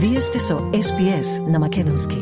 Вие 0.00 0.20
сте 0.20 0.38
со 0.38 0.58
СПС 0.82 1.40
на 1.48 1.58
Македонски. 1.58 2.16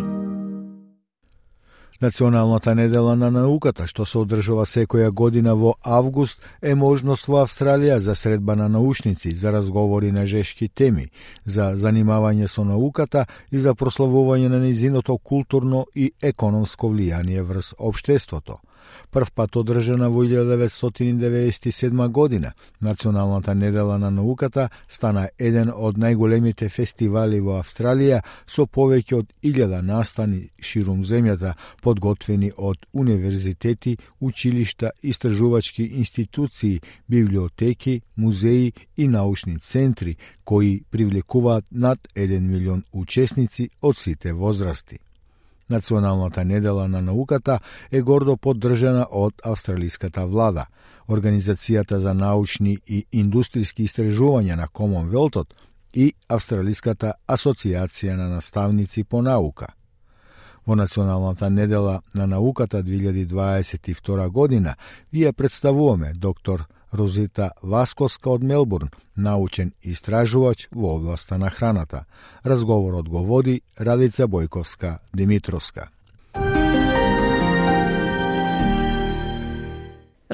Националната 2.03 2.75
недела 2.75 3.17
на 3.17 3.31
науката, 3.31 3.85
што 3.87 4.07
се 4.09 4.23
одржува 4.23 4.65
секоја 4.65 5.11
година 5.13 5.53
во 5.55 5.75
август, 5.85 6.41
е 6.63 6.73
можност 6.75 7.29
во 7.29 7.43
Австралија 7.45 7.99
за 7.99 8.15
средба 8.15 8.57
на 8.57 8.69
научници, 8.69 9.35
за 9.37 9.53
разговори 9.53 10.13
на 10.13 10.25
жешки 10.27 10.69
теми, 10.69 11.11
за 11.45 11.75
занимавање 11.77 12.49
со 12.49 12.65
науката 12.65 13.27
и 13.53 13.61
за 13.61 13.75
прославување 13.75 14.49
на 14.49 14.61
низиното 14.65 15.19
културно 15.19 15.85
и 15.95 16.13
економско 16.23 16.89
влијание 16.89 17.43
врз 17.43 17.75
обштеството 17.79 18.57
прв 19.11 19.31
пат 19.35 19.57
одржана 19.57 20.09
во 20.11 20.25
1997 20.25 22.09
година. 22.09 22.53
Националната 22.81 23.55
недела 23.55 23.99
на 23.99 24.11
науката 24.11 24.69
стана 24.89 25.29
еден 25.39 25.71
од 25.75 25.99
најголемите 25.99 26.69
фестивали 26.69 27.41
во 27.41 27.61
Австралија 27.63 28.23
со 28.47 28.67
повеќе 28.67 29.15
од 29.19 29.33
1000 29.43 29.83
настани 29.83 30.49
ширум 30.61 31.05
земјата, 31.05 31.55
подготвени 31.83 32.53
од 32.57 32.87
универзитети, 32.93 33.97
училишта, 34.21 34.91
истражувачки 35.03 35.83
институции, 35.83 36.81
библиотеки, 37.09 38.01
музеи 38.17 38.73
и 38.97 39.09
научни 39.09 39.59
центри, 39.59 40.17
кои 40.45 40.83
привлекуваат 40.91 41.65
над 41.71 41.99
1 42.15 42.41
милион 42.41 42.85
учесници 42.93 43.71
од 43.83 43.99
сите 43.99 44.33
возрасти. 44.33 45.06
Националната 45.71 46.45
недела 46.45 46.89
на 46.89 47.03
науката 47.03 47.61
е 47.93 48.03
гордо 48.03 48.37
поддржана 48.37 49.07
од 49.11 49.35
австралиската 49.45 50.27
влада. 50.27 50.67
Организацијата 51.09 51.99
за 51.99 52.15
научни 52.15 52.79
и 52.87 53.07
индустријски 53.13 53.87
истражувања 53.87 54.55
на 54.57 54.69
Комонвелтот 54.69 55.55
и 55.95 56.13
Австралиската 56.29 57.15
асоциација 57.29 58.15
на 58.17 58.29
наставници 58.29 59.05
по 59.05 59.23
наука. 59.23 59.67
Во 60.67 60.75
Националната 60.75 61.51
недела 61.51 62.03
на 62.15 62.27
науката 62.27 62.83
2022 62.85 64.29
година 64.29 64.75
вие 65.13 65.33
представуваме 65.33 66.13
доктор 66.13 66.65
Розита 66.97 67.51
Васкоска 67.63 68.31
од 68.31 68.43
Мелбурн, 68.43 68.89
научен 69.17 69.73
истражувач 69.83 70.69
во 70.73 70.95
областа 70.97 71.39
на 71.39 71.51
храната. 71.51 72.05
Разговорот 72.45 73.09
го 73.09 73.25
води 73.25 73.61
Радица 73.77 74.27
Бојковска 74.27 74.99
Димитровска. 75.13 75.91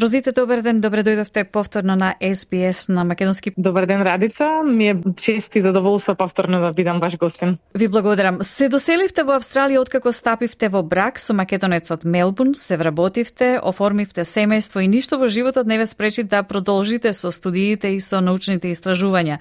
Розите, 0.01 0.33
добар 0.33 0.63
ден, 0.65 0.79
добре 0.81 1.03
дојдовте 1.05 1.45
повторно 1.45 1.97
на 1.97 2.15
SBS 2.21 2.89
на 2.89 3.05
Македонски. 3.05 3.53
Добар 3.57 3.87
ден, 3.87 4.03
Радица. 4.03 4.63
Ми 4.65 4.89
е 4.89 4.97
чест 5.17 5.57
и 5.57 5.61
задоволство 5.61 6.15
повторно 6.15 6.61
да 6.61 6.73
бидам 6.73 7.01
ваш 7.01 7.19
гостин. 7.19 7.59
Ви 7.75 7.89
благодарам. 7.89 8.39
Се 8.43 8.69
доселивте 8.69 9.23
во 9.23 9.37
Австралија 9.37 9.83
откако 9.85 10.13
стапивте 10.13 10.71
во 10.73 10.83
брак 10.83 11.21
со 11.21 11.37
македонецот 11.37 12.05
Мелбурн, 12.05 12.55
се 12.55 12.77
вработивте, 12.81 13.61
оформивте 13.63 14.25
семејство 14.25 14.81
и 14.81 14.89
ништо 14.89 15.19
во 15.21 15.29
животот 15.29 15.67
не 15.67 15.77
ве 15.79 15.87
спречи 15.87 16.23
да 16.23 16.43
продолжите 16.43 17.13
со 17.13 17.29
студиите 17.29 17.93
и 17.93 18.01
со 18.01 18.25
научните 18.25 18.73
истражувања. 18.73 19.39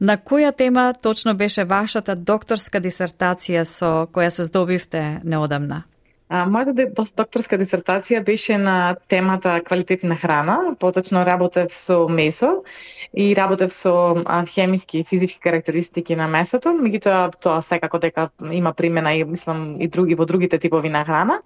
На 0.00 0.16
која 0.16 0.56
тема 0.56 0.94
точно 1.02 1.34
беше 1.34 1.64
вашата 1.64 2.16
докторска 2.16 2.80
дисертација 2.80 3.68
со 3.68 4.08
која 4.08 4.30
се 4.30 4.48
здобивте 4.48 5.20
неодамна? 5.24 5.84
Мојата 6.30 6.84
докторска 6.94 7.56
дисертација 7.58 8.20
беше 8.22 8.54
на 8.58 8.94
темата 9.10 9.56
квалитет 9.66 10.04
на 10.06 10.14
храна, 10.14 10.76
поточно 10.78 11.24
работев 11.26 11.72
со 11.74 12.06
месо 12.08 12.50
и 13.12 13.34
работев 13.34 13.72
со 13.74 13.94
хемиски 14.46 15.00
и 15.00 15.04
физички 15.04 15.40
карактеристики 15.42 16.14
на 16.14 16.28
месото, 16.30 16.70
меѓутоа 16.70 17.32
тоа 17.34 17.62
секако 17.66 17.98
дека 17.98 18.28
има 18.52 18.72
примена 18.72 19.14
и 19.14 19.24
мислам 19.24 19.80
и 19.80 19.88
други 19.88 20.14
во 20.14 20.24
другите 20.24 20.58
типови 20.58 20.88
на 20.88 21.04
храна. 21.04 21.40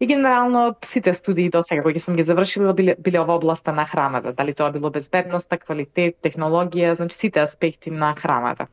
И 0.00 0.06
генерално 0.06 0.76
сите 0.84 1.14
студии 1.14 1.48
до 1.48 1.62
сега 1.62 1.82
кои 1.82 2.00
сум 2.00 2.16
ги 2.16 2.22
завршила 2.22 2.74
биле, 2.74 2.96
биле 2.98 3.24
во 3.24 3.38
областа 3.40 3.72
на 3.72 3.86
храната, 3.86 4.32
дали 4.32 4.52
тоа 4.52 4.70
било 4.70 4.90
безбедноста, 4.90 5.56
квалитет, 5.56 6.20
технологија, 6.20 6.92
значи 6.92 7.16
сите 7.16 7.40
аспекти 7.40 7.90
на 7.90 8.12
храната. 8.14 8.68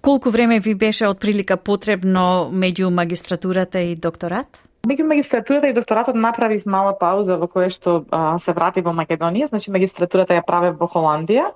Колку 0.00 0.30
време 0.30 0.60
ви 0.60 0.74
беше 0.74 1.08
од 1.08 1.18
прилика 1.18 1.56
потребно 1.56 2.50
меѓу 2.52 2.90
магистратурата 2.90 3.80
и 3.80 3.96
докторат? 3.96 4.60
Меѓу 4.86 5.06
магистратурата 5.06 5.68
и 5.68 5.74
докторатот 5.74 6.14
направив 6.14 6.66
мала 6.66 6.92
пауза 6.98 7.36
во 7.40 7.48
која 7.50 7.70
што 7.74 8.04
а, 8.10 8.38
се 8.38 8.54
вратив 8.54 8.86
во 8.86 8.94
Македонија, 8.94 9.50
значи 9.50 9.72
магистратурата 9.74 10.36
ја 10.36 10.44
правев 10.46 10.78
во 10.78 10.86
Холандија 10.86 11.50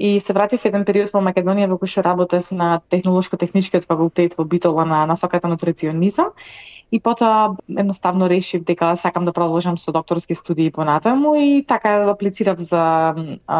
и 0.00 0.20
се 0.20 0.32
вратив 0.32 0.64
еден 0.64 0.86
период 0.88 1.12
во 1.12 1.20
Македонија 1.20 1.68
во 1.68 1.76
кој 1.76 1.92
што 1.92 2.04
работев 2.06 2.48
на 2.56 2.80
технолошко-техничкиот 2.88 3.84
факултет 3.84 4.38
во 4.38 4.48
Битола 4.48 4.86
на 4.88 5.04
насоката 5.06 5.48
нутриционизам 5.48 6.32
и 6.92 7.00
потоа 7.00 7.56
едноставно 7.68 8.28
решив 8.28 8.64
дека 8.64 8.96
сакам 8.96 9.24
да 9.24 9.32
продолжам 9.32 9.78
со 9.78 9.92
докторски 9.92 10.34
студии 10.34 10.70
понатаму 10.70 11.34
и 11.36 11.64
така 11.68 12.10
аплицирав 12.10 12.58
за 12.58 13.14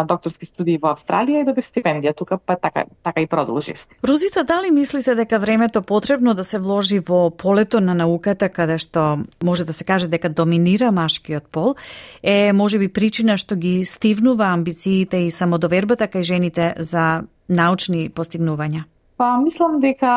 докторски 0.09 0.47
студии 0.47 0.79
во 0.83 0.95
Австралија 0.95 1.43
и 1.43 1.47
добив 1.47 1.65
стипендија 1.65 2.15
тука, 2.17 2.39
па 2.39 2.56
така 2.56 2.84
така 3.03 3.21
и 3.21 3.27
продолжив. 3.27 3.87
Розита, 4.05 4.45
дали 4.45 4.71
мислите 4.71 5.15
дека 5.15 5.39
времето 5.39 5.83
потребно 5.83 6.34
да 6.34 6.45
се 6.45 6.59
вложи 6.59 6.99
во 6.99 7.31
полето 7.31 7.81
на 7.81 7.95
науката 7.95 8.49
каде 8.49 8.79
што 8.79 9.19
може 9.43 9.65
да 9.65 9.73
се 9.73 9.84
каже 9.84 10.09
дека 10.09 10.29
доминира 10.29 10.93
машкиот 10.93 11.47
пол 11.53 11.75
е 12.23 12.53
можеби 12.53 12.89
причина 12.89 13.37
што 13.37 13.55
ги 13.55 13.84
стивнува 13.84 14.50
амбициите 14.50 15.17
и 15.17 15.31
самодовербата 15.31 16.09
кај 16.09 16.23
жените 16.31 16.73
за 16.79 17.11
научни 17.49 18.09
постигнувања? 18.11 18.87
Па 19.21 19.35
мислам 19.37 19.81
дека 19.81 20.11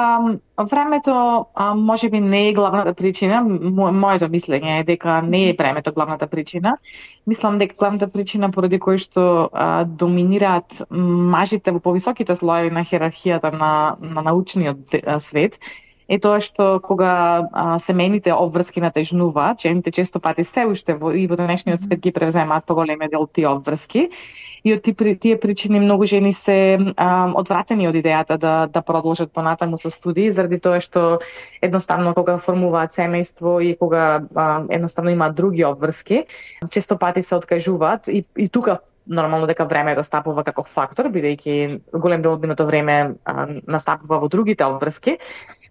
времето 0.72 1.14
а, 1.54 1.74
може 1.76 2.10
би 2.10 2.20
не 2.20 2.50
е 2.50 2.54
главната 2.54 2.94
причина. 2.94 3.42
Мо, 3.44 3.90
моето 3.92 4.30
мислење 4.32 4.78
е 4.80 4.86
дека 4.88 5.18
не 5.22 5.42
е 5.50 5.56
времето 5.60 5.92
главната 5.92 6.28
причина. 6.32 6.78
Мислам 7.28 7.58
дека 7.60 7.76
главната 7.76 8.08
причина 8.08 8.48
поради 8.52 8.80
кој 8.80 9.02
што 9.04 9.26
а, 9.52 9.84
доминираат 9.84 10.86
мажите 11.36 11.76
во 11.76 11.84
повисоките 11.84 12.36
слоеви 12.40 12.72
на 12.72 12.86
херархијата 12.88 13.52
на, 13.52 13.74
на 14.00 14.24
научниот 14.30 14.96
свет 15.20 15.60
е 16.08 16.20
тоа 16.20 16.40
што 16.44 16.80
кога 16.84 17.48
а, 17.52 17.78
семејните 17.80 18.34
обврски 18.36 18.84
натежнуваат, 18.84 19.64
жените 19.64 19.92
често 19.92 20.20
пати 20.20 20.44
се 20.44 20.66
уште 20.68 20.96
во, 21.00 21.14
и 21.14 21.28
во 21.28 21.38
денешниот 21.40 21.82
свет 21.82 22.02
ги 22.04 22.12
превземаат 22.12 22.66
поголемиот 22.66 23.12
дел 23.12 23.28
тие 23.28 23.48
обврски. 23.48 24.10
И 24.64 24.72
од 24.72 24.80
тие, 24.84 25.16
тие 25.20 25.36
причини 25.36 25.80
многу 25.84 26.06
жени 26.08 26.32
се 26.34 26.80
а, 26.96 27.28
одвратени 27.36 27.88
од 27.88 27.96
идејата 28.00 28.38
да 28.38 28.54
да 28.68 28.82
продолжат 28.82 29.32
понатаму 29.32 29.78
со 29.78 29.90
студии 29.90 30.32
заради 30.32 30.60
тоа 30.60 30.80
што 30.80 31.20
едноставно 31.62 32.14
кога 32.14 32.38
формуваат 32.38 32.96
семејство 32.96 33.60
и 33.64 33.76
кога 33.76 34.24
а, 34.36 34.64
едноставно 34.70 35.12
имаат 35.12 35.36
други 35.36 35.66
обврски, 35.66 36.26
често 36.72 36.98
пати 36.98 37.22
се 37.22 37.36
откажуваат 37.36 38.08
и, 38.08 38.24
и 38.38 38.48
тука 38.48 38.80
нормално 39.08 39.48
дека 39.48 39.66
времето 39.66 40.04
стапува 40.04 40.44
како 40.44 40.64
фактор, 40.64 41.10
бидејќи 41.12 41.82
голем 42.00 42.22
дел 42.22 42.40
од 42.40 42.62
време 42.68 43.16
а, 43.26 43.48
настапува 43.68 44.20
во 44.20 44.28
другите 44.32 44.64
обврски, 44.66 45.18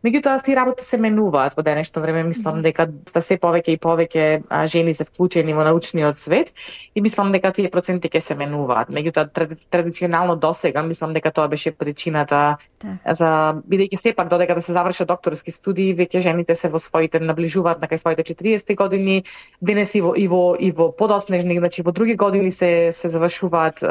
Меѓутоа, 0.03 0.39
си 0.43 0.57
работи 0.57 0.85
се 0.85 0.99
менуваат 0.99 1.55
во 1.55 1.63
денешно 1.63 2.03
време. 2.03 2.25
Мислам 2.27 2.63
дека 2.63 2.89
ста 3.09 3.23
се 3.23 3.39
повеќе 3.39 3.77
и 3.77 3.79
повеќе 3.79 4.67
жени 4.67 4.95
се 4.95 5.07
вклучени 5.07 5.55
во 5.55 5.63
научниот 5.69 6.19
свет 6.19 6.53
и 6.95 7.01
мислам 7.01 7.31
дека 7.33 7.53
тие 7.55 7.71
проценти 7.71 8.11
ќе 8.11 8.21
се 8.21 8.35
менуваат. 8.35 8.91
Меѓутоа, 8.91 9.31
традиционално 9.71 10.37
досега, 10.37 10.83
мислам 10.83 11.15
дека 11.15 11.31
тоа 11.31 11.49
беше 11.49 11.71
причината 11.71 12.57
да. 12.83 12.97
за 13.15 13.31
бидејќи 13.63 13.97
сепак 13.97 14.29
додека 14.29 14.55
да 14.59 14.63
се 14.63 14.75
завршат 14.75 15.09
докторски 15.09 15.55
студии, 15.55 15.95
веќе 15.95 16.21
жените 16.27 16.55
се 16.59 16.69
во 16.69 16.83
своите 16.83 17.21
наближуваат 17.23 17.81
на 17.81 17.87
кај 17.87 18.03
своите 18.03 18.27
40 18.27 18.75
години, 18.77 19.23
денес 19.63 19.95
и 19.95 20.03
во 20.03 20.15
и 20.19 20.27
во 20.29 20.57
и 20.59 20.73
во 20.73 20.91
подоснежни, 20.91 21.59
значи 21.59 21.83
во 21.83 21.93
други 21.93 22.17
години 22.17 22.51
се 22.51 22.91
се 22.93 23.09
завршуваат 23.09 23.85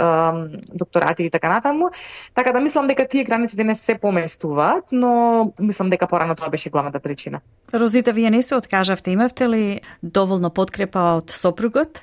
докторати 0.74 1.24
и 1.24 1.30
така 1.30 1.50
натаму. 1.50 1.90
Така 2.34 2.52
да 2.52 2.62
мислам 2.62 2.88
дека 2.88 3.08
тие 3.08 3.24
граници 3.24 3.56
денес 3.56 3.82
се 3.82 3.96
поместуваат, 3.96 4.91
но 4.91 5.53
мислам 5.59 5.90
дека 5.90 6.01
дека 6.02 6.09
порано 6.09 6.36
тоа 6.36 6.50
беше 6.50 6.70
главната 6.70 7.00
причина. 7.00 7.42
Розита, 7.74 8.14
вие 8.14 8.30
не 8.30 8.44
се 8.44 8.56
откажавте, 8.56 9.12
имавте 9.12 9.50
ли 9.50 9.82
доволно 10.03 10.50
подкрепа 10.50 11.22
од 11.22 11.30
сопругот? 11.30 12.02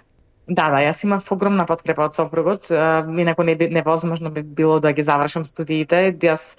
Да, 0.49 0.71
да, 0.71 0.79
јас 0.81 1.05
имав 1.05 1.27
огромна 1.33 1.67
подкрепа 1.67 2.07
од 2.07 2.15
сопругот. 2.15 2.71
Инаку 2.71 3.43
не 3.43 3.57
би 3.57 3.69
невозможно 3.69 4.31
би 4.31 4.43
било 4.43 4.81
да 4.81 4.93
ги 4.93 5.03
завршам 5.03 5.45
студиите. 5.45 6.15
Јас 6.15 6.57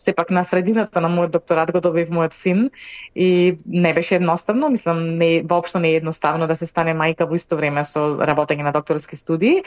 сепак 0.00 0.30
на 0.34 0.44
средината 0.44 1.00
на 1.04 1.10
мојот 1.12 1.36
докторат 1.36 1.72
го 1.72 1.80
добив 1.84 2.10
мојот 2.10 2.34
син 2.36 2.70
и 3.14 3.56
не 3.66 3.94
беше 3.94 4.16
едноставно, 4.16 4.70
мислам 4.70 5.04
не 5.20 5.42
воопшто 5.42 5.78
не 5.78 5.92
е 5.92 6.00
едноставно 6.00 6.46
да 6.46 6.56
се 6.56 6.66
стане 6.66 6.96
мајка 6.96 7.28
во 7.28 7.36
исто 7.36 7.60
време 7.60 7.84
со 7.84 8.16
работење 8.32 8.66
на 8.66 8.72
докторски 8.72 9.16
студии 9.16 9.62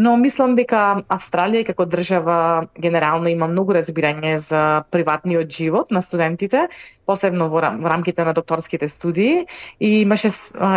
но 0.00 0.14
мислам 0.16 0.54
дека 0.56 1.02
Австралија 1.12 1.66
како 1.70 1.84
држава 1.90 2.36
генерално 2.78 3.28
има 3.28 3.48
многу 3.50 3.74
разбирање 3.76 4.36
за 4.40 4.84
приватниот 4.90 5.50
живот 5.50 5.90
на 5.90 6.02
студентите, 6.02 6.68
посебно 7.06 7.48
во, 7.50 7.60
во 7.60 7.92
рамките 7.92 8.24
на 8.24 8.32
докторските 8.32 8.88
студии 8.88 9.46
и 9.80 9.90
имаше 10.00 10.30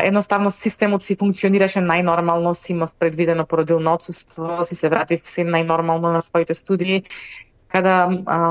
едноставно 0.04 0.52
системот 0.52 1.04
си 1.04 1.16
функционираше 1.16 1.80
најнормално, 1.80 2.54
си 2.54 2.74
имав 2.74 2.96
предвидено 3.00 3.46
породилно 3.46 3.94
отсуство, 3.94 4.64
си 4.64 4.76
се 4.76 4.90
вратив 4.90 5.22
си 5.24 5.46
најнормално 5.46 6.14
на 6.14 6.22
своите 6.22 6.54
студии 6.54 7.04
када 7.74 7.94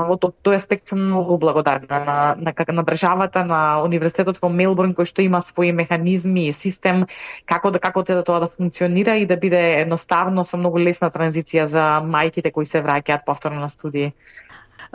во 0.09 0.17
тој 0.19 0.57
аспект 0.59 0.91
сум 0.91 1.05
многу 1.07 1.37
благодарна 1.39 1.99
на, 2.07 2.17
на, 2.37 2.53
на 2.79 2.83
државата, 2.83 3.45
на 3.47 3.59
универзитетот 3.83 4.41
во 4.43 4.49
Мелбурн 4.51 4.95
кој 4.97 5.07
што 5.07 5.23
има 5.23 5.39
своји 5.39 5.71
механизми 5.71 6.47
и 6.49 6.55
систем 6.57 7.05
како 7.45 7.71
да 7.71 7.79
како 7.79 8.03
те 8.03 8.17
да 8.19 8.23
тоа 8.27 8.41
да 8.43 8.51
функционира 8.51 9.15
и 9.17 9.25
да 9.25 9.37
биде 9.37 9.63
едноставно 9.81 10.43
со 10.43 10.59
многу 10.59 10.83
лесна 10.83 11.11
транзиција 11.13 11.63
за 11.75 11.85
мајките 12.03 12.51
кои 12.51 12.65
се 12.65 12.83
враќаат 12.83 13.25
повторно 13.25 13.63
на 13.63 13.69
студии. 13.69 14.11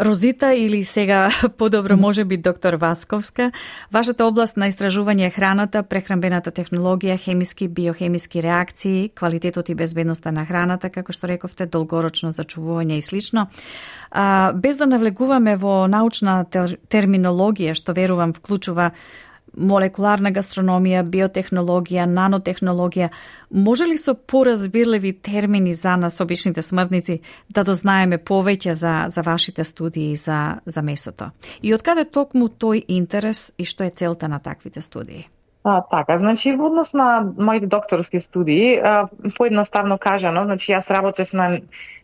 Розита 0.00 0.54
или 0.54 0.84
сега 0.84 1.28
подобро 1.58 1.96
може 1.96 2.24
би 2.24 2.36
доктор 2.36 2.74
Васковска, 2.74 3.52
вашата 3.92 4.26
област 4.26 4.56
на 4.56 4.68
истражување 4.70 5.26
е 5.26 5.30
храната, 5.34 5.82
прехранбената 5.82 6.52
технологија, 6.54 7.18
хемиски, 7.18 7.68
биохемиски 7.68 8.42
реакции, 8.42 9.10
квалитетот 9.14 9.68
и 9.68 9.74
безбедноста 9.74 10.32
на 10.32 10.46
храната, 10.46 10.90
како 10.90 11.12
што 11.12 11.26
рековте, 11.26 11.66
долгорочно 11.66 12.30
зачувување 12.30 12.98
и 12.98 13.02
слично. 13.02 13.48
А, 14.10 14.52
без 14.52 14.76
да 14.78 14.86
навлегуваме 14.86 15.56
во 15.56 15.88
научна 15.90 16.44
терминологија, 16.46 17.74
што 17.74 17.92
верувам 17.92 18.32
вклучува 18.32 18.92
молекуларна 19.58 20.32
гастрономија, 20.32 21.02
биотехнологија, 21.02 22.06
нанотехнологија, 22.06 23.10
може 23.50 23.88
ли 23.90 23.98
со 23.98 24.14
поразбирливи 24.14 25.12
термини 25.12 25.74
за 25.74 25.96
нас 25.96 26.20
обичните 26.20 26.62
смртници 26.62 27.20
да 27.50 27.64
дознаеме 27.64 28.18
повеќе 28.18 28.72
за, 28.72 28.94
за 29.08 29.22
вашите 29.22 29.64
студии 29.64 30.16
за, 30.16 30.60
за 30.66 30.82
месото? 30.82 31.30
И 31.62 31.74
од 31.74 31.82
каде 31.82 32.04
токму 32.04 32.48
тој 32.48 32.84
интерес 32.88 33.52
и 33.58 33.64
што 33.64 33.84
е 33.84 33.90
целта 33.90 34.28
на 34.28 34.38
таквите 34.38 34.82
студии? 34.82 35.28
А, 35.64 35.82
така, 35.90 36.18
значи 36.18 36.52
во 36.56 36.66
однос 36.70 36.92
на 36.94 37.32
моите 37.36 37.66
докторски 37.66 38.20
студии, 38.20 38.78
а, 38.78 39.08
поедноставно 39.36 39.98
кажано, 39.98 40.44
значи 40.44 40.72
јас 40.72 40.90
работев 40.90 41.32
на 41.32 41.58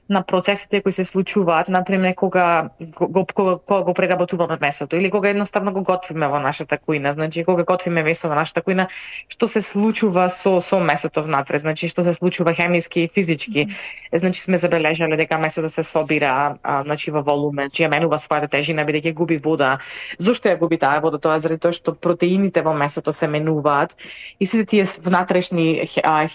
на 0.08 0.22
процесите 0.22 0.82
кои 0.82 0.92
се 0.92 1.04
случуваат, 1.04 1.68
например 1.68 2.14
кога 2.14 2.68
го, 2.80 3.26
кога, 3.34 3.56
кога 3.66 3.82
го 3.82 3.94
преработуваме 3.94 4.58
месото 4.60 4.96
или 4.96 5.10
кога 5.10 5.28
едноставно 5.28 5.72
го 5.72 5.82
готвиме 5.82 6.28
во 6.28 6.40
нашата 6.40 6.76
кујна, 6.76 7.10
значи 7.10 7.44
кога 7.44 7.64
готвиме 7.64 8.02
месо 8.04 8.28
во 8.28 8.36
нашата 8.36 8.60
кујна, 8.60 8.88
што 9.28 9.48
се 9.48 9.62
случува 9.64 10.28
со 10.28 10.60
со 10.60 10.80
месото 10.80 11.24
внатре, 11.24 11.58
значи 11.58 11.88
што 11.88 12.04
се 12.04 12.12
случува 12.12 12.52
хемиски 12.52 13.00
и 13.00 13.08
физички. 13.08 13.64
Mm 13.64 13.68
-hmm. 13.68 14.18
Значи 14.18 14.42
сме 14.42 14.58
забележале 14.58 15.16
дека 15.16 15.38
месото 15.38 15.68
се 15.68 15.82
собира, 15.82 16.56
а, 16.62 16.82
значи 16.82 17.10
во 17.10 17.22
волумен, 17.22 17.70
че 17.70 17.84
ја 17.84 17.90
менува 17.90 18.18
својата 18.18 18.50
тежина 18.50 18.84
бидејќи 18.84 19.12
губи 19.14 19.36
вода. 19.36 19.78
Зошто 20.18 20.48
ја 20.48 20.58
губи 20.58 20.78
таа 20.78 21.00
вода? 21.00 21.18
Тоа 21.18 21.38
заради 21.38 21.60
тоа 21.60 21.72
што 21.72 21.94
протеините 21.94 22.62
во 22.62 22.74
месото 22.74 23.12
се 23.12 23.26
менуваат 23.26 23.96
и 24.40 24.46
сите 24.46 24.64
тие 24.64 24.84
внатрешни 24.84 25.86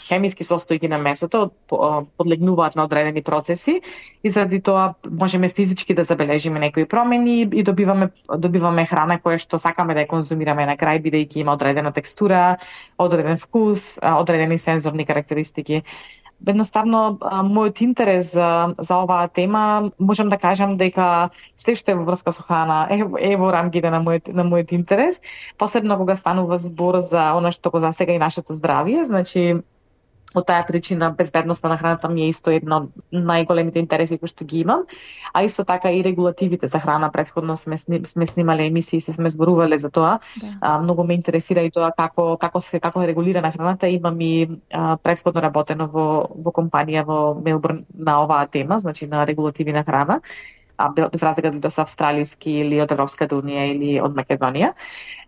хемиски 0.10 0.44
состојки 0.44 0.90
на 0.90 0.98
месото 0.98 1.52
подлегнуваат 2.18 2.76
на 2.76 2.84
одредени 2.84 3.22
процеси 3.22 3.59
процеси 3.60 3.82
и 4.24 4.30
заради 4.30 4.62
тоа 4.62 4.94
можеме 5.10 5.50
физички 5.50 5.94
да 5.94 6.04
забележиме 6.04 6.60
некои 6.60 6.86
промени 6.86 7.42
и 7.42 7.64
добиваме 7.64 8.10
добиваме 8.38 8.86
храна 8.86 9.20
која 9.20 9.38
што 9.38 9.58
сакаме 9.58 9.94
да 9.94 10.04
ја 10.04 10.08
конзумираме 10.08 10.66
на 10.66 10.76
крај 10.76 11.00
бидејќи 11.00 11.38
има 11.40 11.54
одредена 11.54 11.92
текстура, 11.92 12.58
одреден 12.98 13.38
вкус, 13.38 14.00
одредени 14.04 14.58
сензорни 14.58 15.06
карактеристики. 15.06 15.84
Едноставно 16.48 17.20
мојот 17.20 17.82
интерес 17.84 18.34
за, 18.34 18.76
за 18.80 18.96
оваа 19.04 19.28
тема 19.28 19.92
можам 20.00 20.30
да 20.30 20.38
кажам 20.38 20.78
дека 20.78 21.30
се 21.56 21.76
што 21.76 21.92
е 21.92 21.96
во 21.96 22.06
врска 22.08 22.32
со 22.32 22.44
храна 22.44 22.88
е, 22.92 23.04
е 23.04 23.36
во 23.36 23.52
рамките 23.52 23.92
на 23.92 24.00
мојот 24.04 24.32
на 24.34 24.44
мојот 24.44 24.72
интерес, 24.76 25.22
посебно 25.58 25.98
кога 25.98 26.16
станува 26.16 26.58
збор 26.58 27.00
за 27.00 27.34
она 27.36 27.52
што 27.52 27.72
го 27.72 27.80
засега 27.80 28.16
и 28.16 28.24
нашето 28.24 28.54
здравје, 28.54 29.04
значи 29.04 29.64
Од 30.36 30.46
таа 30.46 30.62
причина 30.62 31.10
безбедноста 31.18 31.70
на 31.70 31.78
храната 31.78 32.10
ми 32.10 32.22
е 32.22 32.30
исто 32.30 32.52
една 32.54 32.84
од 32.84 32.90
најголемите 33.10 33.82
интереси 33.82 34.20
кои 34.22 34.30
што 34.30 34.46
ги 34.46 34.60
имам, 34.62 34.84
а 35.34 35.42
исто 35.42 35.66
така 35.66 35.90
и 35.90 36.04
регулативите 36.06 36.68
за 36.68 36.80
храна. 36.80 37.10
Предходно 37.12 37.56
сме 37.58 37.78
сме 37.78 38.26
снимале 38.26 38.68
емисии, 38.70 39.02
се 39.02 39.14
сме 39.14 39.30
зборувале 39.30 39.78
за 39.78 39.90
тоа. 39.90 40.20
Да. 40.42 40.54
А, 40.62 40.78
многу 40.80 41.04
ме 41.04 41.18
интересира 41.18 41.66
и 41.66 41.72
тоа 41.72 41.90
како 41.98 42.38
како 42.38 42.62
се 42.62 42.80
како 42.80 43.02
е 43.02 43.08
регулирана 43.08 43.52
храната. 43.52 43.90
Имам 43.90 44.22
и 44.22 44.60
а, 44.74 44.98
предходно 44.98 45.42
работено 45.42 45.90
во 45.90 46.06
во 46.30 46.54
компанија 46.54 47.06
во 47.10 47.34
Мелбурн 47.34 47.86
на 47.98 48.22
оваа 48.22 48.46
тема, 48.48 48.78
значи 48.80 49.08
на 49.08 49.26
регулативи 49.26 49.74
на 49.74 49.84
храна 49.84 50.22
а, 50.80 50.90
без 50.96 51.24
разлика 51.24 51.52
дали 51.52 51.62
тоа 51.62 51.72
се 51.76 51.82
австралиски 51.82 52.52
или 52.64 52.80
од 52.82 52.92
Европската 52.96 53.36
унија 53.36 53.68
или 53.74 53.92
од 54.02 54.16
Македонија. 54.16 54.72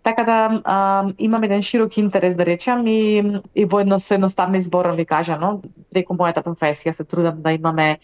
Така 0.03 0.23
да 0.23 0.37
а, 0.63 0.77
имам 1.19 1.43
еден 1.43 1.61
широк 1.61 1.97
интерес 1.97 2.39
да 2.39 2.47
речам 2.47 2.87
и, 2.87 3.21
и 3.55 3.65
во 3.65 3.83
едно 3.83 3.99
со 3.99 4.15
едноставни 4.15 4.61
зборови 4.61 5.05
кажано, 5.05 5.59
преку 5.93 6.15
мојата 6.15 6.45
професија 6.47 6.95
се 6.95 7.03
трудам 7.03 7.43
да 7.43 7.53
имаме 7.57 7.97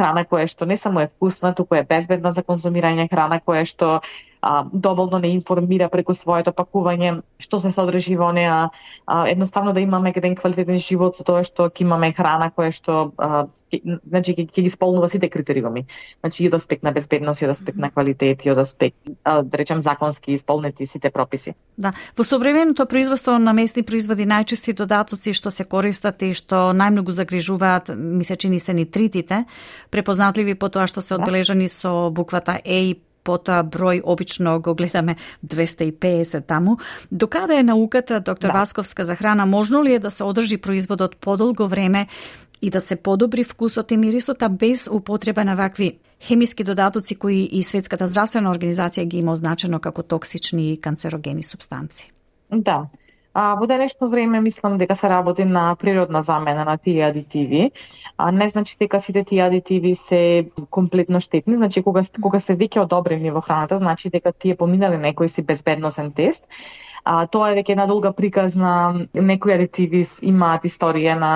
храна 0.00 0.24
која 0.24 0.48
што 0.48 0.66
не 0.66 0.76
само 0.76 1.00
е 1.00 1.10
вкусна, 1.10 1.54
туку 1.54 1.76
е 1.76 1.84
безбедна 1.84 2.32
за 2.32 2.44
конзумирање, 2.46 3.08
храна 3.10 3.40
која 3.40 3.64
што 3.68 4.00
а, 4.40 4.64
доволно 4.72 5.18
не 5.18 5.28
информира 5.28 5.88
преку 5.88 6.14
своето 6.14 6.52
пакување 6.52 7.20
што 7.40 7.60
се 7.60 7.70
содржи 7.72 8.16
во 8.16 8.32
неа, 8.32 8.70
а, 9.06 9.28
едноставно 9.28 9.72
да 9.72 9.80
имаме 9.80 10.12
еден 10.16 10.34
квалитетен 10.36 10.78
живот 10.78 11.16
со 11.16 11.24
тоа 11.24 11.44
што 11.44 11.68
ќе 11.70 11.84
имаме 11.84 12.12
храна 12.12 12.50
која 12.50 12.72
што 12.72 13.12
а, 13.16 13.46
значи 13.70 14.34
ќе, 14.34 14.46
ќе 14.48 14.62
ги 14.62 14.70
исполнува 14.72 15.08
сите 15.08 15.28
критериуми. 15.28 15.86
Значи 16.20 16.44
и 16.44 16.48
од 16.48 16.54
аспект 16.54 16.84
на 16.84 16.92
безбедност, 16.92 17.42
и 17.42 17.46
од 17.46 17.54
аспект 17.54 17.78
на 17.78 17.90
квалитет, 17.90 18.44
и 18.44 18.50
од 18.50 18.58
аспект 18.58 18.98
а, 19.24 19.42
да 19.42 19.58
речем 19.58 19.82
законски 19.82 20.32
исполнети 20.32 20.86
сите 20.86 21.10
прописи. 21.10 21.54
Да, 21.78 21.92
во 22.16 22.24
современото 22.24 22.86
производство 22.86 23.38
на 23.38 23.52
местни 23.52 23.82
производи 23.82 24.26
најчести 24.26 24.74
додатоци 24.76 25.32
што 25.36 25.50
се 25.50 25.64
користат 25.64 26.22
и 26.22 26.32
што 26.34 26.70
најмногу 26.76 27.12
загрижуваат, 27.12 27.92
ми 27.96 28.24
се 28.24 28.36
чини 28.36 28.60
се 28.60 28.74
нитритите, 28.74 29.44
препознатливи 29.90 30.54
по 30.54 30.68
тоа 30.68 30.86
што 30.86 31.00
се 31.00 31.14
да. 31.14 31.20
одбележани 31.20 31.68
со 31.68 32.10
буквата 32.10 32.60
Е 32.64 32.80
и 32.90 32.98
потоа 33.30 33.62
број 33.62 34.02
обично 34.02 34.58
го 34.60 34.74
гледаме 34.74 35.16
250 35.46 36.46
таму. 36.46 36.78
Докаде 37.12 37.60
е 37.60 37.62
науката, 37.62 38.20
доктор 38.20 38.50
да. 38.50 38.58
Васковска, 38.58 39.04
за 39.04 39.16
храна? 39.16 39.46
Можно 39.46 39.84
ли 39.84 39.94
е 39.94 39.98
да 39.98 40.10
се 40.10 40.24
одржи 40.24 40.58
производот 40.58 41.16
подолго 41.16 41.68
време 41.68 42.06
и 42.62 42.70
да 42.70 42.80
се 42.80 42.96
подобри 42.96 43.44
вкусот 43.44 43.90
и 43.90 43.96
мирисот, 43.96 44.42
а 44.42 44.48
без 44.48 44.88
употреба 44.92 45.44
на 45.44 45.56
вакви 45.56 45.98
хемиски 46.22 46.64
додатоци 46.64 47.16
кои 47.16 47.48
и 47.52 47.62
Светската 47.62 48.06
здравствена 48.06 48.52
организација 48.52 49.04
ги 49.04 49.22
има 49.22 49.32
означено 49.32 49.80
како 49.80 50.02
токсични 50.02 50.72
и 50.72 50.80
канцерогени 50.80 51.42
субстанции? 51.42 52.10
Да. 52.52 52.86
А, 53.40 53.54
во 53.56 53.66
денешно 53.66 54.08
време 54.12 54.40
мислам 54.44 54.74
дека 54.76 54.94
се 54.96 55.08
работи 55.08 55.44
на 55.48 55.74
природна 55.80 56.20
замена 56.22 56.64
на 56.64 56.76
тие 56.76 57.06
адитиви. 57.06 57.70
А, 58.16 58.32
не 58.32 58.48
значи 58.48 58.76
дека 58.80 59.00
сите 59.00 59.24
тие 59.24 59.40
адитиви 59.46 59.94
се 59.94 60.50
комплетно 60.70 61.20
штетни, 61.20 61.56
значи 61.56 61.82
кога 61.82 62.02
кога 62.20 62.40
се 62.40 62.56
веќе 62.62 62.82
одобрени 62.84 63.32
во 63.32 63.40
храната, 63.40 63.78
значи 63.78 64.12
дека 64.12 64.32
тие 64.32 64.58
поминале 64.60 65.00
некој 65.00 65.32
си 65.32 65.42
безбедносен 65.42 66.12
тест. 66.12 66.50
А, 67.04 67.26
тоа 67.26 67.54
е 67.54 67.56
веќе 67.62 67.78
една 67.78 67.86
долга 67.88 68.12
приказна, 68.12 69.06
некои 69.14 69.56
адитиви 69.56 70.04
имаат 70.34 70.68
историја 70.68 71.16
на 71.24 71.32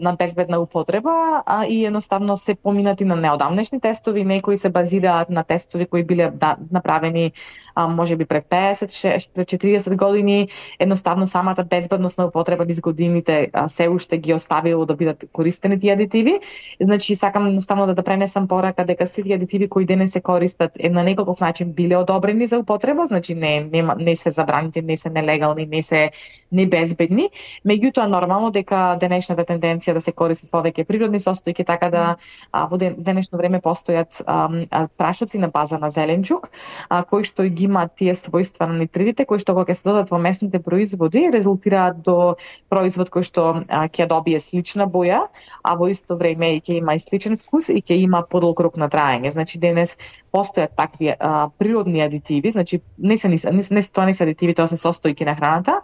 на 0.00 0.16
безбедна 0.16 0.58
употреба 0.58 1.42
а, 1.46 1.66
и 1.66 1.84
едноставно 1.84 2.36
се 2.36 2.54
поминати 2.54 3.04
на 3.04 3.16
неодамнешни 3.16 3.80
тестови, 3.80 4.24
некои 4.24 4.58
се 4.58 4.68
базираат 4.68 5.30
на 5.30 5.44
тестови 5.44 5.86
кои 5.86 6.04
биле 6.04 6.30
да, 6.34 6.56
направени 6.72 7.32
а, 7.74 7.88
може 7.88 8.16
би 8.16 8.24
пред 8.24 8.44
50, 8.44 9.32
пред 9.34 9.48
40 9.48 9.96
години, 9.96 10.48
едноставно 10.78 11.26
самата 11.26 11.64
безбедност 11.70 12.18
на 12.18 12.26
употреба 12.26 12.64
низ 12.64 12.80
годините 12.80 13.50
а, 13.52 13.68
се 13.68 13.88
уште 13.88 14.18
ги 14.18 14.34
оставило 14.34 14.86
да 14.86 14.96
бидат 14.96 15.24
користени 15.32 15.78
тие 15.78 15.92
адитиви. 15.92 16.40
Значи 16.80 17.16
сакам 17.16 17.46
едноставно 17.46 17.86
да, 17.86 17.94
да 17.94 18.02
пренесам 18.02 18.48
порака 18.48 18.84
дека 18.84 19.06
сите 19.06 19.34
адитиви 19.34 19.68
кои 19.68 19.84
денес 19.84 20.12
се 20.12 20.20
користат 20.20 20.70
е 20.80 20.90
на 20.90 21.02
неколков 21.02 21.40
начин 21.40 21.72
биле 21.72 21.96
одобрени 21.96 22.46
за 22.46 22.58
употреба, 22.58 23.06
значи 23.06 23.34
не 23.34 23.52
не, 23.60 23.82
не 23.98 24.16
се 24.16 24.30
забраните, 24.30 24.82
не 24.82 24.96
се 24.96 25.10
нелегални, 25.10 25.66
не 25.66 25.82
се 25.82 26.10
небезбедни, 26.52 27.30
меѓутоа 27.66 28.06
нормално 28.06 28.50
дека 28.50 28.96
денешната 29.00 29.44
тенденција 29.62 29.94
да 29.94 30.02
се 30.02 30.12
користат 30.12 30.50
повеќе 30.50 30.84
природни 30.88 31.20
состојки, 31.22 31.64
така 31.66 31.90
да 31.90 32.04
а, 32.50 32.66
во 32.66 32.78
денешно 32.78 33.38
време 33.38 33.60
постојат 33.62 34.20
а, 34.26 34.86
прашоци 34.98 35.38
на 35.38 35.48
база 35.48 35.78
на 35.78 35.90
зеленчук, 35.90 36.50
а, 36.88 37.02
кои 37.04 37.24
што 37.24 37.46
ги 37.46 37.68
имаат 37.70 37.94
тие 37.96 38.14
својства 38.18 38.68
на 38.68 38.78
нитридите 38.82 39.24
кои 39.24 39.38
што 39.38 39.54
кога 39.54 39.74
се 39.74 39.88
додат 39.88 40.10
во 40.10 40.18
местните 40.18 40.58
производи 40.62 41.28
резултираат 41.32 42.02
до 42.02 42.36
производ 42.68 43.10
кој 43.10 43.26
што 43.26 43.46
ќе 43.68 44.08
добие 44.08 44.40
слична 44.40 44.86
боја, 44.86 45.26
а 45.62 45.76
во 45.76 45.88
исто 45.92 46.16
време 46.16 46.56
и 46.56 46.60
ќе 46.60 46.80
има 46.82 46.94
и 46.94 47.02
сличен 47.02 47.38
вкус 47.38 47.70
и 47.70 47.80
ќе 47.80 47.98
има 48.02 48.22
подолг 48.28 48.60
рок 48.60 48.76
на 48.76 48.88
траење. 48.90 49.30
Значи 49.30 49.58
денес 49.58 49.96
постојат 50.32 50.76
такви 50.76 51.12
а, 51.14 51.48
природни 51.58 52.02
адитиви, 52.02 52.50
значи 52.50 52.82
не 52.98 53.18
се 53.18 53.28
не, 53.28 53.36
не, 53.52 53.62
не 53.70 53.82
тоа 53.82 54.06
не 54.06 54.14
се 54.14 54.24
адитиви, 54.24 54.54
тоа 54.54 54.68
се 54.68 54.80
состојки 54.80 55.26
на 55.28 55.36
храната, 55.36 55.80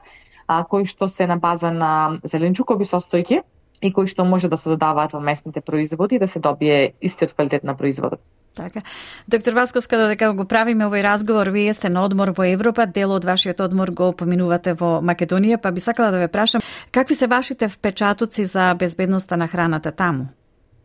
а, 0.48 0.64
кои 0.64 0.86
што 0.88 1.08
се 1.08 1.26
на 1.26 1.36
база 1.36 1.70
на 1.70 2.18
зеленчукови 2.24 2.84
состојки 2.88 3.42
и 3.82 3.92
кои 3.92 4.06
што 4.06 4.24
може 4.24 4.48
да 4.48 4.56
се 4.56 4.70
додаваат 4.70 5.12
во 5.12 5.20
местните 5.20 5.60
производи 5.60 6.16
и 6.16 6.18
да 6.18 6.28
се 6.28 6.40
добие 6.40 6.92
истиот 7.00 7.32
квалитет 7.32 7.64
на 7.64 7.76
производот. 7.76 8.20
Така. 8.56 8.80
Доктор 9.28 9.52
Васковска, 9.52 9.98
додека 9.98 10.32
го 10.34 10.44
правиме 10.44 10.88
овој 10.88 11.02
разговор, 11.04 11.46
вие 11.54 11.74
сте 11.74 11.88
на 11.88 12.02
одмор 12.02 12.32
во 12.34 12.42
Европа, 12.42 12.86
дел 12.86 13.12
од 13.14 13.24
вашиот 13.24 13.60
одмор 13.60 13.92
го 13.94 14.10
поминувате 14.12 14.74
во 14.74 14.98
Македонија, 14.98 15.60
па 15.62 15.70
би 15.70 15.80
сакала 15.80 16.10
да 16.10 16.18
ве 16.18 16.28
прашам, 16.28 16.60
какви 16.90 17.14
се 17.14 17.26
вашите 17.26 17.68
впечатоци 17.68 18.44
за 18.44 18.74
безбедноста 18.74 19.36
на 19.36 19.46
храната 19.46 19.92
таму? 19.92 20.26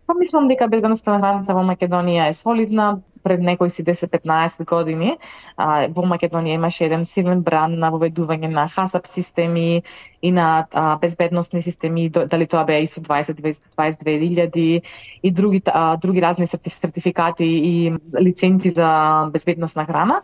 Па 0.05 0.13
мислам 0.13 0.47
дека 0.47 0.67
безбедноста 0.67 1.11
на 1.11 1.19
храната 1.19 1.53
во 1.53 1.65
Македонија 1.65 2.29
е 2.29 2.33
солидна 2.33 3.01
пред 3.23 3.41
некои 3.41 3.69
си 3.69 3.83
10-15 3.83 4.65
години 4.65 5.17
а, 5.57 5.87
во 5.87 6.03
Македонија 6.03 6.55
имаше 6.59 6.85
еден 6.85 7.05
силен 7.05 7.41
бран 7.43 7.79
на 7.79 7.91
воведување 7.91 8.47
на 8.47 8.67
хасап 8.69 9.07
системи 9.07 9.83
и 10.21 10.31
на 10.31 10.67
а, 10.73 10.97
безбедносни 10.97 11.61
системи, 11.61 12.09
дали 12.09 12.47
тоа 12.47 12.63
беа 12.65 12.81
ISO 12.83 13.01
22000 13.01 14.81
и 15.23 15.31
други 15.31 15.61
а, 15.67 15.97
други 15.97 16.21
разни 16.21 16.47
сертификати 16.47 17.45
и 17.45 17.93
лиценци 18.21 18.69
за 18.69 19.29
безбедност 19.33 19.75
на 19.75 19.85
храна. 19.85 20.21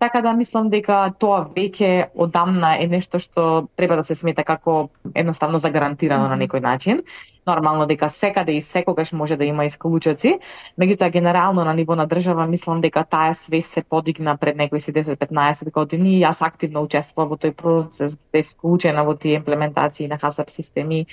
Така 0.00 0.22
да 0.24 0.30
мислам 0.32 0.70
дека 0.72 0.98
тоа 1.20 1.42
веќе 1.52 2.06
одамна 2.24 2.70
е 2.80 2.86
нешто 2.88 3.18
што 3.20 3.42
треба 3.76 3.98
да 4.00 4.02
се 4.02 4.14
смета 4.16 4.44
како 4.48 4.88
едноставно 5.14 5.58
загарантирано 5.60 6.24
mm 6.24 6.30
-hmm. 6.30 6.38
на 6.38 6.44
некој 6.44 6.60
начин. 6.60 7.02
Нормално 7.46 7.86
дека 7.86 8.08
секаде 8.08 8.52
и 8.52 8.62
секогаш 8.62 9.12
може 9.12 9.36
да 9.36 9.44
има 9.44 9.64
исклучоци, 9.64 10.38
меѓутоа 10.80 11.10
генерално 11.10 11.64
на 11.64 11.74
ниво 11.74 11.96
на 11.96 12.06
држава 12.06 12.46
мислам 12.46 12.80
дека 12.80 13.04
таа 13.04 13.34
свест 13.34 13.70
се 13.70 13.82
подигна 13.82 14.36
пред 14.36 14.56
некои 14.56 14.78
10-15 14.78 15.70
години 15.70 16.16
и 16.16 16.24
јас 16.24 16.46
активно 16.46 16.80
учествував 16.80 17.30
во 17.30 17.36
тој 17.36 17.52
процес, 17.52 18.16
бев 18.32 18.46
вклучена 18.46 19.04
во 19.04 19.14
тие 19.14 19.36
имплементации 19.36 20.08
на 20.08 20.18
хасап 20.18 20.50
системи 20.50 21.06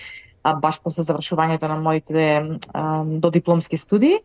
баш 0.55 0.79
после 0.83 1.03
завршувањето 1.03 1.67
на 1.67 1.77
моите 1.81 2.59
додипломски 3.23 3.77
студии. 3.77 4.19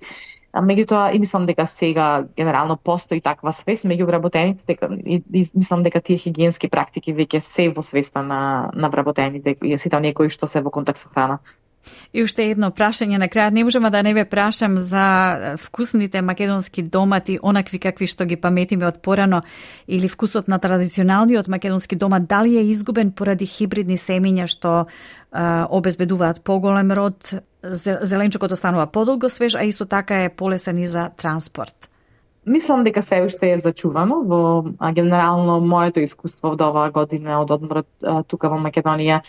Меѓутоа 0.52 1.14
и 1.16 1.18
мислам 1.18 1.46
дека 1.48 1.64
сега 1.66 2.26
генерално 2.36 2.76
постои 2.76 3.20
таква 3.24 3.52
свест 3.56 3.86
меѓу 3.88 4.04
вработените 4.04 4.64
дека 4.68 4.88
и, 5.00 5.22
и 5.32 5.44
мислам 5.54 5.82
дека 5.82 6.00
тие 6.00 6.20
хигиенски 6.20 6.68
практики 6.68 7.14
веќе 7.16 7.40
се 7.40 7.70
во 7.72 7.82
свеста 7.82 8.22
на 8.22 8.70
на 8.74 8.88
вработените 8.88 9.56
и 9.62 9.78
сите 9.78 9.96
оние 9.96 10.12
кои 10.12 10.28
што 10.28 10.46
се 10.46 10.60
во 10.60 10.70
контакт 10.70 11.00
со 11.00 11.08
храна. 11.08 11.38
И 12.12 12.22
уште 12.22 12.50
едно 12.50 12.70
прашање 12.70 13.18
на 13.18 13.28
крајот. 13.28 13.54
Не 13.56 13.64
можеме 13.64 13.90
да 13.90 14.02
не 14.02 14.14
ве 14.14 14.24
прашам 14.24 14.78
за 14.78 15.56
вкусните 15.58 16.22
македонски 16.22 16.82
домати, 16.82 17.38
онакви 17.42 17.78
какви 17.78 18.06
што 18.06 18.26
ги 18.28 18.36
паметиме 18.36 18.86
од 18.86 19.02
порано, 19.02 19.42
или 19.88 20.08
вкусот 20.08 20.48
на 20.48 20.58
традиционалниот 20.58 21.48
македонски 21.48 21.96
домат, 21.96 22.26
дали 22.26 22.56
е 22.58 22.68
изгубен 22.70 23.12
поради 23.12 23.46
хибридни 23.46 23.98
семиња 23.98 24.46
што 24.46 24.86
а, 25.32 25.66
обезбедуваат 25.70 26.42
поголем 26.44 26.92
род, 26.92 27.34
зеленчукот 27.62 28.52
останува 28.52 28.86
подолго 28.86 29.30
свеж, 29.30 29.54
а 29.54 29.64
исто 29.64 29.86
така 29.86 30.24
е 30.24 30.28
полесен 30.28 30.78
и 30.78 30.86
за 30.86 31.10
транспорт? 31.16 31.88
Мислам 32.46 32.82
дека 32.84 33.02
се 33.02 33.22
уште 33.22 33.52
е 33.52 33.58
зачувано 33.58 34.22
во 34.26 34.64
а, 34.78 34.92
генерално 34.92 35.60
моето 35.60 36.00
искуство 36.00 36.54
од 36.54 36.60
оваа 36.60 36.90
година 36.90 37.40
од 37.40 37.50
одморот 37.50 37.88
тука 38.28 38.50
во 38.50 38.58
Македонија 38.58 39.22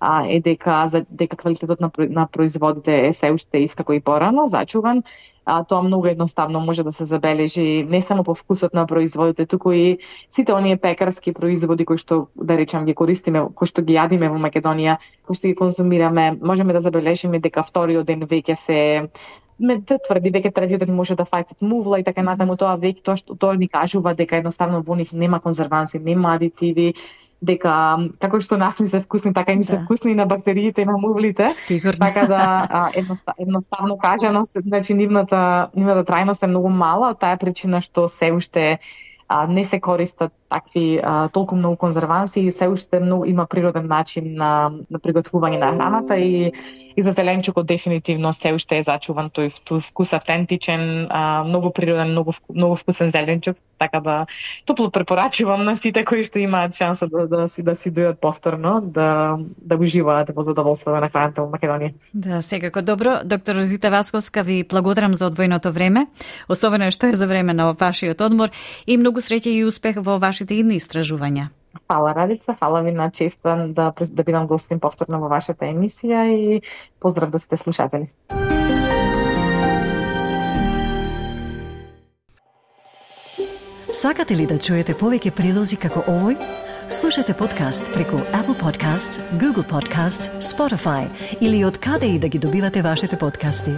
а, 0.00 0.26
е 0.26 0.40
дека 0.40 0.86
за 0.86 1.04
дека 1.10 1.36
квалитетот 1.36 1.80
на, 1.80 1.90
на 1.98 2.26
производите 2.26 3.06
е 3.06 3.12
се 3.12 3.32
уште 3.32 3.58
искако 3.58 3.92
и 3.92 4.00
порано, 4.00 4.46
зачуван. 4.46 5.02
А, 5.44 5.64
тоа 5.64 5.82
многу 5.82 6.06
едноставно 6.06 6.60
може 6.60 6.82
да 6.82 6.92
се 6.92 7.04
забележи 7.04 7.86
не 7.88 8.02
само 8.02 8.24
по 8.24 8.34
вкусот 8.34 8.74
на 8.74 8.86
производите, 8.86 9.46
туку 9.46 9.72
и 9.72 9.98
сите 10.30 10.52
оние 10.52 10.76
пекарски 10.76 11.32
производи 11.32 11.84
кои 11.84 11.98
што 11.98 12.28
да 12.36 12.58
речам 12.58 12.84
ги 12.84 12.94
користиме, 12.94 13.46
кои 13.54 13.66
што 13.66 13.82
ги 13.82 13.96
јадиме 13.96 14.28
во 14.28 14.36
Македонија, 14.36 14.98
кои 15.26 15.34
што 15.34 15.48
ги 15.48 15.56
конзумираме, 15.56 16.36
можеме 16.42 16.72
да 16.72 16.80
забележиме 16.80 17.40
дека 17.40 17.62
вториот 17.62 18.06
ден 18.06 18.22
веќе 18.22 18.54
се 18.54 18.78
ме 19.58 19.78
тврди 19.82 20.30
веќе 20.30 20.52
третиот 20.54 20.84
ден 20.84 20.94
може 20.94 21.16
да 21.18 21.26
фајтат 21.28 21.62
мувла 21.62 21.98
и 22.00 22.04
така 22.06 22.22
натаму 22.22 22.56
тоа 22.56 22.76
веќе 22.78 23.02
тоа 23.02 23.16
што 23.20 23.34
тоа 23.34 23.56
ни 23.58 23.68
кажува 23.68 24.14
дека 24.14 24.38
едноставно 24.38 24.82
во 24.82 24.94
нив 24.94 25.12
нема 25.12 25.40
конзерванси, 25.40 25.98
нема 25.98 26.36
адитиви, 26.38 26.94
дека 27.42 27.72
како 28.18 28.40
што 28.42 28.58
нас 28.58 28.78
ни 28.78 28.88
се 28.88 29.00
вкусни, 29.00 29.32
така 29.34 29.52
и 29.52 29.56
ми 29.56 29.64
се 29.64 29.76
да. 29.76 29.82
вкусни 29.84 30.12
и 30.12 30.14
на 30.14 30.26
бактериите 30.26 30.82
и 30.82 30.84
на 30.84 30.98
мувлите. 30.98 31.50
Сигурно. 31.66 31.98
Така 31.98 32.26
да 32.26 32.66
а, 32.70 32.90
едноста, 32.94 33.34
едноставно 33.38 33.98
кажано, 33.98 34.44
значи 34.44 34.94
нивната 34.94 35.70
нивната 35.74 36.12
трајност 36.12 36.42
е 36.42 36.50
многу 36.50 36.68
мала, 36.68 37.10
од 37.10 37.20
таа 37.20 37.36
причина 37.36 37.80
што 37.80 38.08
се 38.08 38.32
уште 38.32 38.78
а, 39.28 39.46
не 39.46 39.64
се 39.64 39.80
користат 39.80 40.32
такви 40.48 41.00
а, 41.02 41.28
толку 41.28 41.56
многу 41.56 41.76
конзерванси 41.76 42.40
и 42.40 42.52
се 42.52 42.68
уште 42.68 43.00
многу 43.00 43.24
има 43.24 43.46
природен 43.46 43.86
начин 43.86 44.34
на, 44.34 44.72
на 44.90 44.98
приготвување 44.98 45.58
на 45.60 45.72
храната 45.76 46.16
и, 46.16 46.52
и 46.96 47.02
за 47.02 47.12
зеленчукот 47.12 47.66
дефинитивно 47.66 48.32
се 48.32 48.54
уште 48.56 48.78
е 48.78 48.82
зачуван 48.82 49.28
тој, 49.30 49.52
тој 49.68 49.84
вкус 49.90 50.12
автентичен, 50.16 51.06
а, 51.10 51.44
многу 51.44 51.70
природен, 51.70 52.10
многу, 52.10 52.32
многу 52.48 52.76
вкусен 52.76 53.10
зеленчук, 53.10 53.56
така 53.78 54.00
да 54.00 54.26
топло 54.64 54.90
препорачувам 54.90 55.64
на 55.64 55.76
сите 55.76 56.04
кои 56.04 56.24
што 56.24 56.40
имаат 56.40 56.74
шанса 56.74 57.06
да, 57.06 57.26
да, 57.28 57.48
си 57.48 57.62
да 57.62 57.74
си 57.74 57.92
дојдат 57.92 58.16
повторно, 58.20 58.80
да 58.80 59.38
да 59.38 59.76
уживаат 59.76 60.32
во 60.34 60.42
задоволство 60.42 60.96
на 60.96 61.08
храната 61.08 61.44
во 61.44 61.52
Македонија. 61.52 61.92
Да, 62.14 62.42
секако 62.42 62.82
добро. 62.82 63.20
Доктор 63.24 63.54
Розита 63.54 63.90
Васковска 63.90 64.42
ви 64.42 64.64
благодарам 64.64 65.14
за 65.14 65.26
одвоеното 65.26 65.72
време, 65.72 66.06
особено 66.48 66.90
што 66.90 67.06
е 67.06 67.14
за 67.14 67.26
време 67.26 67.54
на 67.54 67.72
вашиот 67.72 68.20
одмор 68.20 68.50
и 68.86 68.96
многу 68.96 69.17
среќа 69.20 69.52
и 69.52 69.64
успех 69.64 70.00
во 70.00 70.16
ваш 70.18 70.38
вашите 70.38 70.54
идни 70.54 70.78
истражувања. 70.78 71.48
Фала 71.88 72.14
Радица, 72.14 72.54
фала 72.54 72.82
ви 72.82 72.92
на 72.92 73.10
честа 73.10 73.66
да, 73.68 73.92
да 73.92 74.22
бидам 74.22 74.46
гостин 74.46 74.80
повторно 74.80 75.18
во 75.20 75.28
вашата 75.28 75.66
емисија 75.66 76.24
и 76.30 76.60
поздрав 77.00 77.30
до 77.30 77.38
сите 77.38 77.56
слушатели. 77.56 78.10
Сакате 83.92 84.36
ли 84.36 84.46
да 84.46 84.58
чуете 84.58 84.94
повеќе 84.94 85.34
прилози 85.34 85.76
како 85.76 86.04
овој? 86.06 86.38
Слушате 86.88 87.34
подкаст 87.34 87.90
преку 87.92 88.22
Apple 88.32 88.56
Podcasts, 88.56 89.18
Google 89.40 89.66
Podcasts, 89.66 90.30
Spotify 90.40 91.08
или 91.40 91.64
од 91.64 91.78
каде 91.78 92.14
и 92.14 92.18
да 92.18 92.28
ги 92.28 92.38
добивате 92.38 92.82
вашите 92.82 93.18
подкасти. 93.18 93.74